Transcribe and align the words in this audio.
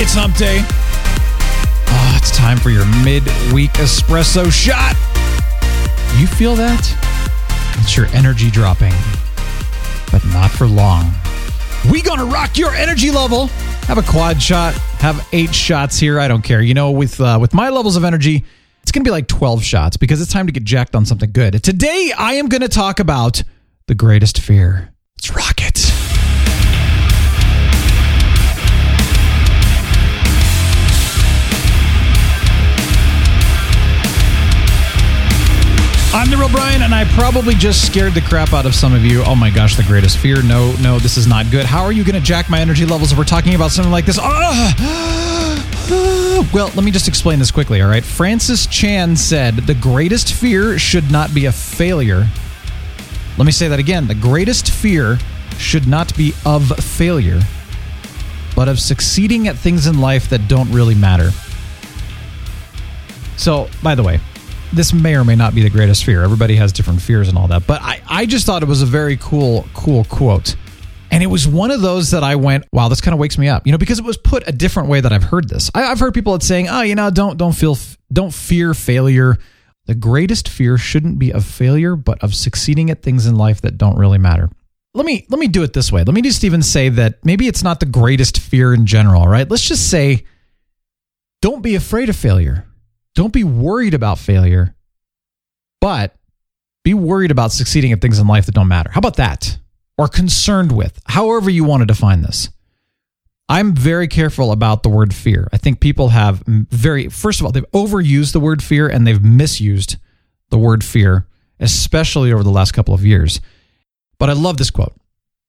It's 0.00 0.14
hump 0.14 0.36
day. 0.36 0.60
Oh, 1.88 2.14
it's 2.16 2.30
time 2.30 2.56
for 2.56 2.70
your 2.70 2.86
midweek 3.02 3.72
espresso 3.72 4.48
shot. 4.48 4.94
You 6.20 6.28
feel 6.28 6.54
that? 6.54 6.78
It's 7.80 7.96
your 7.96 8.06
energy 8.14 8.48
dropping, 8.48 8.92
but 10.12 10.24
not 10.26 10.52
for 10.52 10.68
long. 10.68 11.10
We 11.90 12.00
gonna 12.00 12.26
rock 12.26 12.56
your 12.56 12.70
energy 12.76 13.10
level. 13.10 13.48
Have 13.88 13.98
a 13.98 14.02
quad 14.02 14.40
shot. 14.40 14.74
Have 15.00 15.26
eight 15.32 15.52
shots 15.52 15.98
here. 15.98 16.20
I 16.20 16.28
don't 16.28 16.42
care. 16.42 16.62
You 16.62 16.74
know, 16.74 16.92
with 16.92 17.20
uh, 17.20 17.38
with 17.40 17.52
my 17.52 17.70
levels 17.70 17.96
of 17.96 18.04
energy, 18.04 18.44
it's 18.82 18.92
gonna 18.92 19.02
be 19.02 19.10
like 19.10 19.26
twelve 19.26 19.64
shots 19.64 19.96
because 19.96 20.20
it's 20.20 20.32
time 20.32 20.46
to 20.46 20.52
get 20.52 20.62
jacked 20.62 20.94
on 20.94 21.06
something 21.06 21.32
good. 21.32 21.60
Today, 21.64 22.12
I 22.16 22.34
am 22.34 22.48
gonna 22.48 22.68
talk 22.68 23.00
about 23.00 23.42
the 23.88 23.96
greatest 23.96 24.38
fear. 24.38 24.94
Let's 25.16 25.34
rock 25.34 25.60
real 36.38 36.48
Brian, 36.50 36.82
and 36.82 36.94
I 36.94 37.04
probably 37.04 37.54
just 37.54 37.84
scared 37.84 38.14
the 38.14 38.20
crap 38.20 38.52
out 38.52 38.64
of 38.64 38.74
some 38.74 38.94
of 38.94 39.04
you. 39.04 39.24
Oh 39.24 39.34
my 39.34 39.50
gosh, 39.50 39.76
the 39.76 39.82
greatest 39.82 40.18
fear. 40.18 40.40
No, 40.42 40.72
no, 40.80 40.98
this 40.98 41.16
is 41.16 41.26
not 41.26 41.50
good. 41.50 41.66
How 41.66 41.82
are 41.82 41.90
you 41.90 42.04
going 42.04 42.14
to 42.14 42.20
jack 42.20 42.48
my 42.48 42.60
energy 42.60 42.86
levels 42.86 43.10
if 43.10 43.18
we're 43.18 43.24
talking 43.24 43.56
about 43.56 43.72
something 43.72 43.90
like 43.90 44.06
this? 44.06 44.18
Ah! 44.20 44.76
well, 46.54 46.70
let 46.76 46.84
me 46.84 46.92
just 46.92 47.08
explain 47.08 47.40
this 47.40 47.50
quickly, 47.50 47.82
all 47.82 47.88
right? 47.88 48.04
Francis 48.04 48.66
Chan 48.66 49.16
said 49.16 49.56
the 49.56 49.74
greatest 49.74 50.32
fear 50.32 50.78
should 50.78 51.10
not 51.10 51.34
be 51.34 51.46
a 51.46 51.52
failure. 51.52 52.26
Let 53.36 53.44
me 53.44 53.52
say 53.52 53.66
that 53.68 53.80
again. 53.80 54.06
The 54.06 54.14
greatest 54.14 54.70
fear 54.70 55.18
should 55.58 55.88
not 55.88 56.16
be 56.16 56.34
of 56.46 56.68
failure, 56.68 57.40
but 58.54 58.68
of 58.68 58.78
succeeding 58.78 59.48
at 59.48 59.56
things 59.56 59.88
in 59.88 60.00
life 60.00 60.30
that 60.30 60.46
don't 60.46 60.70
really 60.70 60.94
matter. 60.94 61.30
So, 63.36 63.68
by 63.82 63.96
the 63.96 64.02
way, 64.04 64.20
this 64.72 64.92
may 64.92 65.16
or 65.16 65.24
may 65.24 65.36
not 65.36 65.54
be 65.54 65.62
the 65.62 65.70
greatest 65.70 66.04
fear. 66.04 66.22
Everybody 66.22 66.56
has 66.56 66.72
different 66.72 67.00
fears 67.00 67.28
and 67.28 67.38
all 67.38 67.48
that. 67.48 67.66
But 67.66 67.82
I, 67.82 68.02
I 68.08 68.26
just 68.26 68.46
thought 68.46 68.62
it 68.62 68.68
was 68.68 68.82
a 68.82 68.86
very 68.86 69.16
cool, 69.16 69.66
cool 69.74 70.04
quote. 70.04 70.56
And 71.10 71.22
it 71.22 71.26
was 71.26 71.48
one 71.48 71.70
of 71.70 71.80
those 71.80 72.10
that 72.10 72.22
I 72.22 72.36
went, 72.36 72.66
wow, 72.72 72.88
this 72.88 73.00
kind 73.00 73.14
of 73.14 73.18
wakes 73.18 73.38
me 73.38 73.48
up, 73.48 73.66
you 73.66 73.72
know, 73.72 73.78
because 73.78 73.98
it 73.98 74.04
was 74.04 74.18
put 74.18 74.46
a 74.46 74.52
different 74.52 74.88
way 74.88 75.00
that 75.00 75.12
I've 75.12 75.22
heard 75.22 75.48
this. 75.48 75.70
I, 75.74 75.84
I've 75.84 75.98
heard 75.98 76.12
people 76.12 76.34
that 76.34 76.42
saying, 76.42 76.68
oh, 76.68 76.82
you 76.82 76.94
know, 76.94 77.10
don't 77.10 77.38
don't 77.38 77.54
feel 77.54 77.78
don't 78.12 78.32
fear 78.32 78.74
failure. 78.74 79.38
The 79.86 79.94
greatest 79.94 80.50
fear 80.50 80.76
shouldn't 80.76 81.18
be 81.18 81.32
of 81.32 81.46
failure, 81.46 81.96
but 81.96 82.22
of 82.22 82.34
succeeding 82.34 82.90
at 82.90 83.02
things 83.02 83.26
in 83.26 83.36
life 83.36 83.62
that 83.62 83.78
don't 83.78 83.96
really 83.96 84.18
matter. 84.18 84.50
Let 84.92 85.06
me 85.06 85.26
let 85.30 85.40
me 85.40 85.48
do 85.48 85.62
it 85.62 85.72
this 85.72 85.90
way. 85.90 86.04
Let 86.04 86.14
me 86.14 86.20
just 86.20 86.44
even 86.44 86.62
say 86.62 86.90
that 86.90 87.24
maybe 87.24 87.48
it's 87.48 87.62
not 87.62 87.80
the 87.80 87.86
greatest 87.86 88.38
fear 88.38 88.74
in 88.74 88.84
general, 88.84 89.26
right? 89.26 89.48
Let's 89.48 89.66
just 89.66 89.88
say, 89.88 90.24
don't 91.40 91.62
be 91.62 91.74
afraid 91.74 92.10
of 92.10 92.16
failure. 92.16 92.66
Don't 93.18 93.32
be 93.32 93.42
worried 93.42 93.94
about 93.94 94.20
failure, 94.20 94.76
but 95.80 96.14
be 96.84 96.94
worried 96.94 97.32
about 97.32 97.50
succeeding 97.50 97.90
at 97.90 98.00
things 98.00 98.20
in 98.20 98.28
life 98.28 98.46
that 98.46 98.54
don't 98.54 98.68
matter. 98.68 98.92
How 98.92 99.00
about 99.00 99.16
that? 99.16 99.58
Or 99.96 100.06
concerned 100.06 100.70
with, 100.70 101.00
however 101.04 101.50
you 101.50 101.64
want 101.64 101.80
to 101.80 101.84
define 101.84 102.22
this. 102.22 102.48
I'm 103.48 103.74
very 103.74 104.06
careful 104.06 104.52
about 104.52 104.84
the 104.84 104.88
word 104.88 105.12
fear. 105.12 105.48
I 105.52 105.56
think 105.56 105.80
people 105.80 106.10
have 106.10 106.44
very, 106.46 107.08
first 107.08 107.40
of 107.40 107.46
all, 107.46 107.50
they've 107.50 107.68
overused 107.72 108.34
the 108.34 108.38
word 108.38 108.62
fear 108.62 108.86
and 108.86 109.04
they've 109.04 109.20
misused 109.20 109.96
the 110.50 110.58
word 110.58 110.84
fear, 110.84 111.26
especially 111.58 112.32
over 112.32 112.44
the 112.44 112.50
last 112.50 112.70
couple 112.70 112.94
of 112.94 113.04
years. 113.04 113.40
But 114.20 114.30
I 114.30 114.34
love 114.34 114.58
this 114.58 114.70
quote. 114.70 114.94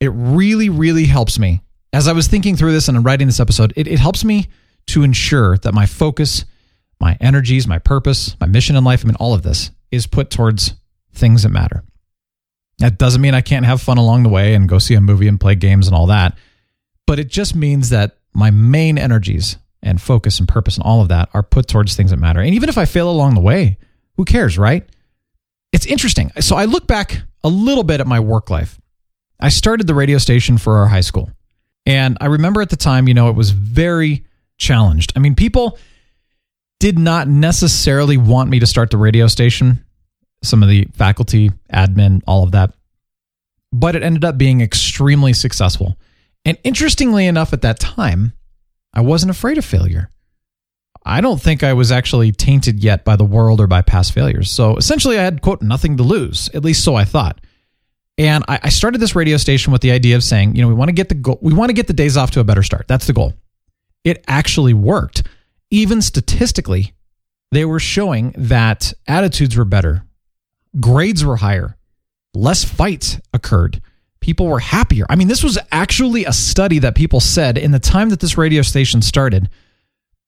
It 0.00 0.10
really, 0.12 0.68
really 0.68 1.04
helps 1.04 1.38
me. 1.38 1.60
As 1.92 2.08
I 2.08 2.12
was 2.12 2.26
thinking 2.26 2.56
through 2.56 2.72
this 2.72 2.88
and 2.88 2.96
I'm 2.96 3.04
writing 3.04 3.28
this 3.28 3.38
episode, 3.38 3.72
it, 3.76 3.86
it 3.86 4.00
helps 4.00 4.24
me 4.24 4.48
to 4.86 5.04
ensure 5.04 5.58
that 5.58 5.74
my 5.74 5.86
focus 5.86 6.44
my 7.02 7.18
energies, 7.20 7.66
my 7.66 7.78
purpose, 7.78 8.36
my 8.40 8.46
mission 8.46 8.76
in 8.76 8.84
life, 8.84 9.04
I 9.04 9.08
mean, 9.08 9.16
all 9.16 9.34
of 9.34 9.42
this 9.42 9.72
is 9.90 10.06
put 10.06 10.30
towards 10.30 10.74
things 11.12 11.42
that 11.42 11.50
matter. 11.50 11.82
That 12.78 12.96
doesn't 12.96 13.20
mean 13.20 13.34
I 13.34 13.40
can't 13.40 13.66
have 13.66 13.82
fun 13.82 13.98
along 13.98 14.22
the 14.22 14.28
way 14.28 14.54
and 14.54 14.68
go 14.68 14.78
see 14.78 14.94
a 14.94 15.00
movie 15.00 15.28
and 15.28 15.38
play 15.38 15.56
games 15.56 15.88
and 15.88 15.96
all 15.96 16.06
that. 16.06 16.38
But 17.06 17.18
it 17.18 17.28
just 17.28 17.56
means 17.56 17.90
that 17.90 18.18
my 18.32 18.50
main 18.50 18.98
energies 18.98 19.58
and 19.82 20.00
focus 20.00 20.38
and 20.38 20.48
purpose 20.48 20.76
and 20.76 20.86
all 20.86 21.02
of 21.02 21.08
that 21.08 21.28
are 21.34 21.42
put 21.42 21.66
towards 21.66 21.96
things 21.96 22.12
that 22.12 22.18
matter. 22.18 22.40
And 22.40 22.54
even 22.54 22.68
if 22.68 22.78
I 22.78 22.84
fail 22.84 23.10
along 23.10 23.34
the 23.34 23.40
way, 23.40 23.78
who 24.16 24.24
cares, 24.24 24.56
right? 24.56 24.88
It's 25.72 25.86
interesting. 25.86 26.30
So 26.38 26.54
I 26.54 26.66
look 26.66 26.86
back 26.86 27.22
a 27.42 27.48
little 27.48 27.82
bit 27.82 28.00
at 28.00 28.06
my 28.06 28.20
work 28.20 28.48
life. 28.48 28.80
I 29.40 29.48
started 29.48 29.88
the 29.88 29.94
radio 29.94 30.18
station 30.18 30.56
for 30.56 30.78
our 30.78 30.86
high 30.86 31.00
school. 31.00 31.30
And 31.84 32.16
I 32.20 32.26
remember 32.26 32.62
at 32.62 32.70
the 32.70 32.76
time, 32.76 33.08
you 33.08 33.14
know, 33.14 33.28
it 33.28 33.34
was 33.34 33.50
very 33.50 34.24
challenged. 34.56 35.12
I 35.16 35.18
mean, 35.18 35.34
people 35.34 35.78
did 36.82 36.98
not 36.98 37.28
necessarily 37.28 38.16
want 38.16 38.50
me 38.50 38.58
to 38.58 38.66
start 38.66 38.90
the 38.90 38.96
radio 38.96 39.28
station. 39.28 39.84
Some 40.42 40.64
of 40.64 40.68
the 40.68 40.88
faculty, 40.94 41.52
admin, 41.72 42.22
all 42.26 42.42
of 42.42 42.50
that. 42.50 42.74
But 43.72 43.94
it 43.94 44.02
ended 44.02 44.24
up 44.24 44.36
being 44.36 44.60
extremely 44.60 45.32
successful. 45.32 45.96
And 46.44 46.58
interestingly 46.64 47.28
enough, 47.28 47.52
at 47.52 47.62
that 47.62 47.78
time, 47.78 48.32
I 48.92 49.00
wasn't 49.00 49.30
afraid 49.30 49.58
of 49.58 49.64
failure. 49.64 50.10
I 51.06 51.20
don't 51.20 51.40
think 51.40 51.62
I 51.62 51.72
was 51.72 51.92
actually 51.92 52.32
tainted 52.32 52.82
yet 52.82 53.04
by 53.04 53.14
the 53.14 53.24
world 53.24 53.60
or 53.60 53.68
by 53.68 53.82
past 53.82 54.12
failures. 54.12 54.50
So 54.50 54.76
essentially, 54.76 55.16
I 55.20 55.22
had, 55.22 55.40
quote, 55.40 55.62
nothing 55.62 55.98
to 55.98 56.02
lose. 56.02 56.50
At 56.52 56.64
least 56.64 56.82
so 56.82 56.96
I 56.96 57.04
thought. 57.04 57.40
And 58.18 58.42
I, 58.48 58.70
started 58.70 58.98
this 58.98 59.14
radio 59.14 59.36
station 59.36 59.72
with 59.72 59.82
the 59.82 59.92
idea 59.92 60.16
of 60.16 60.24
saying, 60.24 60.56
you 60.56 60.62
know, 60.62 60.68
we 60.68 60.74
want 60.74 60.88
to 60.88 60.92
get 60.92 61.08
the 61.08 61.14
go- 61.14 61.38
we 61.40 61.54
want 61.54 61.68
to 61.68 61.74
get 61.74 61.86
the 61.86 61.92
days 61.92 62.16
off 62.16 62.32
to 62.32 62.40
a 62.40 62.44
better 62.44 62.64
start. 62.64 62.88
That's 62.88 63.06
the 63.06 63.12
goal. 63.12 63.34
It 64.02 64.24
actually 64.26 64.74
worked 64.74 65.22
even 65.72 66.02
statistically, 66.02 66.92
they 67.50 67.64
were 67.64 67.80
showing 67.80 68.34
that 68.36 68.92
attitudes 69.08 69.56
were 69.56 69.64
better, 69.64 70.04
grades 70.78 71.24
were 71.24 71.36
higher, 71.36 71.76
less 72.34 72.62
fights 72.62 73.18
occurred, 73.32 73.80
people 74.20 74.46
were 74.46 74.60
happier. 74.60 75.06
I 75.08 75.16
mean, 75.16 75.28
this 75.28 75.42
was 75.42 75.58
actually 75.72 76.26
a 76.26 76.32
study 76.32 76.78
that 76.80 76.94
people 76.94 77.20
said 77.20 77.56
in 77.56 77.72
the 77.72 77.78
time 77.78 78.10
that 78.10 78.20
this 78.20 78.36
radio 78.36 78.60
station 78.60 79.00
started, 79.00 79.48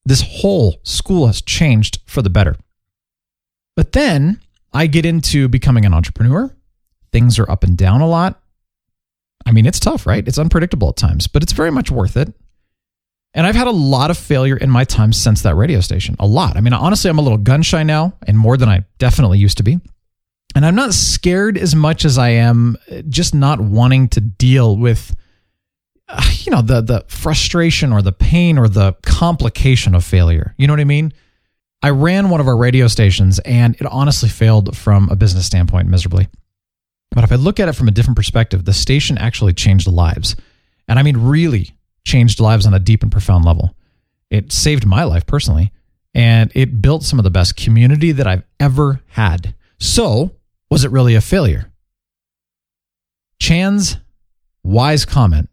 this 0.07 0.23
whole 0.27 0.81
school 0.83 1.27
has 1.27 1.43
changed 1.43 2.01
for 2.07 2.23
the 2.23 2.31
better. 2.31 2.57
But 3.77 3.93
then 3.93 4.41
I 4.73 4.87
get 4.87 5.05
into 5.05 5.49
becoming 5.49 5.85
an 5.85 5.93
entrepreneur. 5.93 6.55
Things 7.13 7.39
are 7.39 7.51
up 7.51 7.65
and 7.65 7.77
down 7.77 8.01
a 8.01 8.09
lot. 8.09 8.41
I 9.45 9.53
mean, 9.53 9.67
it's 9.67 9.81
tough, 9.81 10.07
right? 10.07 10.27
It's 10.27 10.39
unpredictable 10.39 10.89
at 10.89 10.97
times, 10.97 11.27
but 11.27 11.43
it's 11.43 11.53
very 11.53 11.71
much 11.71 11.91
worth 11.91 12.17
it. 12.17 12.33
And 13.35 13.47
I've 13.47 13.57
had 13.57 13.67
a 13.67 13.73
lot 13.73 14.11
of 14.11 14.17
failure 14.17 14.57
in 14.57 14.71
my 14.71 14.85
time 14.85 15.13
since 15.13 15.43
that 15.43 15.57
radio 15.57 15.81
station. 15.81 16.15
A 16.21 16.27
lot. 16.27 16.57
I 16.57 16.61
mean, 16.61 16.73
honestly, 16.73 17.11
I'm 17.11 17.19
a 17.19 17.23
little 17.23 17.39
gun 17.39 17.63
shy 17.63 17.83
now 17.83 18.15
and 18.27 18.39
more 18.39 18.57
than 18.57 18.69
I 18.69 18.85
definitely 18.99 19.39
used 19.39 19.57
to 19.57 19.65
be. 19.65 19.81
And 20.55 20.65
I'm 20.65 20.77
not 20.77 20.95
scared 20.95 21.59
as 21.59 21.75
much 21.75 22.05
as 22.05 22.17
I 22.17 22.29
am 22.31 22.77
just 23.09 23.35
not 23.35 23.61
wanting 23.61 24.09
to 24.11 24.21
deal 24.21 24.77
with 24.77 25.15
uh, 26.09 26.31
you 26.41 26.53
know 26.53 26.63
the 26.63 26.81
the 26.81 27.05
frustration 27.09 27.93
or 27.93 28.03
the 28.03 28.13
pain 28.13 28.59
or 28.59 28.69
the 28.69 28.95
complication 29.03 29.95
of 29.95 30.05
failure. 30.05 30.55
You 30.57 30.67
know 30.67 30.73
what 30.73 30.81
I 30.81 30.85
mean? 30.85 31.13
I 31.83 31.91
ran 31.91 32.31
one 32.31 32.41
of 32.41 32.47
our 32.49 32.57
radio 32.57 32.87
stations 32.87 33.41
and 33.41 33.75
it 33.75 33.87
honestly 33.87 34.29
failed 34.29 34.77
from 34.77 35.09
a 35.11 35.17
business 35.17 35.45
standpoint 35.45 35.89
miserably. 35.89 36.29
But 37.11 37.25
if 37.25 37.33
I 37.33 37.37
look 37.37 37.61
at 37.61 37.69
it 37.69 37.75
from 37.75 37.89
a 37.89 37.91
different 37.91 38.17
perspective, 38.17 38.65
the 38.65 38.73
station 38.73 39.19
actually 39.19 39.55
changed 39.55 39.87
lives. 39.87 40.37
And 40.89 40.99
I 40.99 41.03
mean 41.03 41.17
really 41.17 41.75
changed 42.15 42.39
lives 42.39 42.65
on 42.65 42.75
a 42.75 42.79
deep 42.79 43.03
and 43.03 43.11
profound 43.11 43.45
level. 43.45 43.75
It 44.31 44.53
saved 44.53 44.87
my 44.87 45.03
life 45.03 45.27
personally, 45.27 45.73
and 46.15 46.53
it 46.55 46.81
built 46.81 47.03
some 47.03 47.19
of 47.19 47.25
the 47.25 47.31
best 47.31 47.57
community 47.57 48.13
that 48.13 48.29
I've 48.29 48.45
ever 48.61 49.01
had. 49.09 49.57
So, 49.81 50.31
was 50.71 50.85
it 50.85 50.93
really 50.93 51.17
a 51.17 51.21
failure? 51.21 51.73
Chan's 53.41 53.97
wise 54.63 55.05
comment 55.05 55.51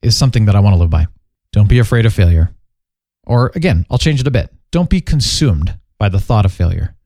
is 0.00 0.16
something 0.16 0.46
that 0.46 0.56
I 0.56 0.60
want 0.60 0.72
to 0.72 0.78
live 0.80 0.88
by. 0.88 1.06
Don't 1.52 1.68
be 1.68 1.78
afraid 1.78 2.06
of 2.06 2.14
failure. 2.14 2.50
Or 3.26 3.52
again, 3.54 3.84
I'll 3.90 3.98
change 3.98 4.20
it 4.22 4.26
a 4.26 4.30
bit. 4.30 4.50
Don't 4.70 4.88
be 4.88 5.02
consumed 5.02 5.78
by 5.98 6.08
the 6.08 6.18
thought 6.18 6.46
of 6.46 6.52
failure. 6.52 6.96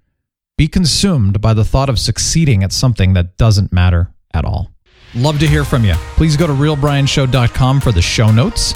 Be 0.57 0.69
consumed 0.69 1.41
by 1.41 1.53
the 1.53 1.65
thought 1.65 1.89
of 1.89 1.99
succeeding 1.99 2.63
at 2.63 2.73
something 2.73 3.15
that 3.15 3.37
doesn't 3.39 3.73
matter 3.73 4.15
at 4.33 4.45
all. 4.45 4.71
Love 5.15 5.39
to 5.39 5.47
hear 5.47 5.65
from 5.65 5.85
you. 5.85 5.95
Please 6.17 6.37
go 6.37 6.47
to 6.47 6.53
realbrianshow.com 6.53 7.81
for 7.81 7.93
the 7.93 8.03
show 8.03 8.33
notes 8.33 8.75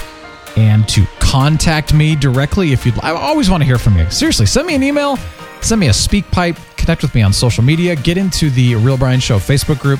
and 0.55 0.87
to 0.87 1.05
contact 1.19 1.93
me 1.93 2.15
directly 2.15 2.71
if 2.71 2.85
you'd. 2.85 2.97
I 3.03 3.11
always 3.11 3.49
want 3.49 3.61
to 3.61 3.65
hear 3.65 3.77
from 3.77 3.97
you. 3.97 4.09
Seriously, 4.09 4.45
send 4.45 4.65
me 4.65 4.75
an 4.75 4.83
email, 4.83 5.17
send 5.61 5.81
me 5.81 5.87
a 5.87 5.91
SpeakPipe, 5.91 6.77
connect 6.77 7.01
with 7.01 7.13
me 7.13 7.21
on 7.21 7.33
social 7.33 7.63
media, 7.63 7.95
get 7.95 8.17
into 8.17 8.49
the 8.49 8.75
Real 8.75 8.97
Brian 8.97 9.19
Show 9.19 9.37
Facebook 9.37 9.79
group. 9.79 9.99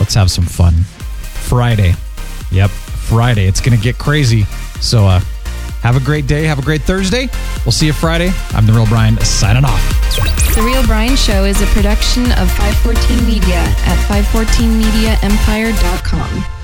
Let's 0.00 0.14
have 0.14 0.30
some 0.30 0.44
fun. 0.44 0.74
Friday. 0.74 1.94
Yep, 2.50 2.70
Friday. 2.70 3.46
It's 3.46 3.60
going 3.60 3.76
to 3.76 3.82
get 3.82 3.98
crazy. 3.98 4.44
So 4.80 5.06
uh, 5.06 5.20
have 5.88 5.96
a 5.96 6.04
great 6.04 6.26
day. 6.26 6.44
Have 6.44 6.58
a 6.58 6.62
great 6.62 6.82
Thursday. 6.82 7.30
We'll 7.64 7.72
see 7.72 7.86
you 7.86 7.94
Friday. 7.94 8.30
I'm 8.50 8.66
the 8.66 8.74
Real 8.74 8.84
Brian 8.86 9.16
signing 9.20 9.64
off. 9.64 9.80
The 10.54 10.60
Real 10.60 10.86
Brian 10.86 11.16
Show 11.16 11.44
is 11.44 11.62
a 11.62 11.66
production 11.68 12.30
of 12.32 12.50
514 12.52 13.26
Media 13.26 13.56
at 13.56 13.96
514mediaempire.com. 14.06 16.57